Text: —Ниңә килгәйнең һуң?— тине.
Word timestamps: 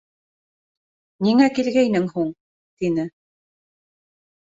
—Ниңә 1.27 1.51
килгәйнең 1.59 2.09
һуң?— 2.17 2.35
тине. 2.83 3.09